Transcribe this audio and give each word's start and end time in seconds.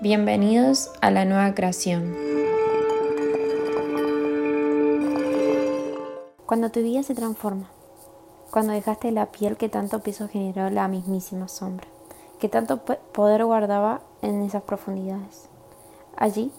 Bienvenidos 0.00 0.92
a 1.00 1.10
la 1.10 1.24
nueva 1.24 1.56
creación. 1.56 2.14
Cuando 6.46 6.70
tu 6.70 6.78
vida 6.82 7.02
se 7.02 7.16
transforma, 7.16 7.68
cuando 8.52 8.74
dejaste 8.74 9.10
la 9.10 9.26
piel 9.26 9.56
que 9.56 9.68
tanto 9.68 9.98
peso 9.98 10.28
generó 10.28 10.70
la 10.70 10.86
mismísima 10.86 11.48
sombra, 11.48 11.88
que 12.38 12.48
tanto 12.48 12.84
poder 12.84 13.44
guardaba 13.44 14.02
en 14.22 14.42
esas 14.42 14.62
profundidades. 14.62 15.48
Allí 16.16 16.52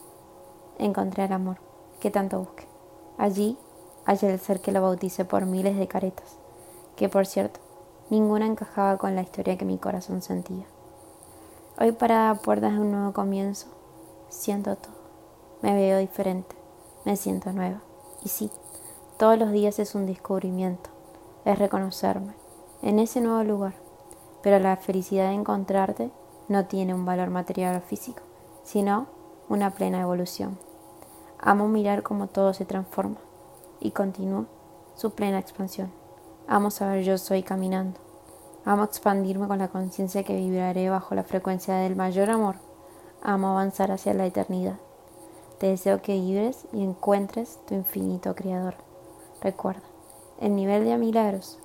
encontré 0.78 1.24
el 1.24 1.32
amor 1.32 1.60
que 2.02 2.12
tanto 2.12 2.40
busqué. 2.40 2.66
Allí 3.18 3.58
hallé 4.04 4.34
el 4.34 4.40
ser 4.42 4.60
que 4.60 4.74
lo 4.74 4.82
bauticé 4.82 5.24
por 5.24 5.46
miles 5.46 5.78
de 5.78 5.88
caretas, 5.88 6.38
que 6.98 7.08
por 7.08 7.26
cierto, 7.26 7.62
ninguna 8.10 8.48
encajaba 8.48 8.98
con 8.98 9.16
la 9.16 9.22
historia 9.22 9.58
que 9.58 9.64
mi 9.64 9.78
corazón 9.78 10.22
sentía. 10.22 10.66
Hoy 11.82 11.94
para 11.94 12.36
puertas 12.36 12.74
de 12.74 12.80
un 12.82 12.92
nuevo 12.92 13.14
comienzo, 13.14 13.68
siento 14.28 14.76
todo. 14.76 14.96
Me 15.62 15.74
veo 15.74 15.98
diferente, 15.98 16.54
me 17.06 17.16
siento 17.16 17.54
nueva. 17.54 17.80
Y 18.22 18.28
sí, 18.28 18.52
todos 19.18 19.40
los 19.40 19.54
días 19.54 19.80
es 19.80 19.96
un 19.96 20.06
descubrimiento, 20.06 20.90
es 21.46 21.58
reconocerme 21.58 22.34
en 22.82 23.00
ese 23.00 23.22
nuevo 23.22 23.46
lugar. 23.46 23.76
Pero 24.44 24.60
la 24.60 24.76
felicidad 24.76 25.30
de 25.30 25.36
encontrarte 25.36 26.12
no 26.50 26.66
tiene 26.66 26.94
un 26.94 27.06
valor 27.06 27.30
material 27.30 27.78
o 27.78 27.80
físico, 27.80 28.24
sino 28.64 29.08
una 29.48 29.70
plena 29.70 30.02
evolución. 30.02 30.58
Amo 31.40 31.70
mirar 31.70 32.04
cómo 32.04 32.28
todo 32.28 32.54
se 32.54 32.66
transforma 32.66 33.20
y 33.80 33.92
continúa 33.92 34.48
su 34.96 35.12
plena 35.12 35.40
expansión. 35.40 35.94
Amo 36.46 36.72
saber 36.72 37.06
yo 37.06 37.18
soy 37.18 37.42
caminando 37.42 38.09
Amo 38.66 38.84
expandirme 38.84 39.48
con 39.48 39.60
la 39.60 39.70
conciencia 39.70 40.24
que 40.24 40.36
vibraré 40.36 40.90
bajo 40.90 41.16
la 41.16 41.24
frecuencia 41.24 41.76
del 41.76 41.96
mayor 41.96 42.30
amor. 42.30 42.56
Amo 43.22 43.50
avanzar 43.50 43.92
hacia 43.92 44.14
la 44.14 44.26
eternidad. 44.26 44.78
Te 45.60 45.68
deseo 45.68 46.02
que 46.02 46.14
vibres 46.14 46.66
y 46.74 46.84
encuentres 46.84 47.60
tu 47.68 47.76
infinito 47.76 48.36
Creador. 48.36 48.76
Recuerda, 49.42 49.84
el 50.40 50.56
nivel 50.56 50.86
de 50.86 50.98
milagros 50.98 51.60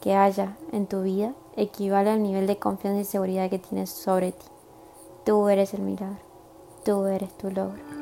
que 0.00 0.14
haya 0.14 0.56
en 0.72 0.86
tu 0.86 1.02
vida 1.02 1.32
equivale 1.56 2.10
al 2.10 2.22
nivel 2.22 2.46
de 2.46 2.58
confianza 2.58 3.00
y 3.00 3.04
seguridad 3.04 3.50
que 3.50 3.58
tienes 3.58 3.90
sobre 3.90 4.32
ti. 4.32 4.46
Tú 5.24 5.48
eres 5.48 5.74
el 5.74 5.82
milagro. 5.82 6.18
Tú 6.84 7.06
eres 7.06 7.30
tu 7.38 7.48
logro. 7.50 8.01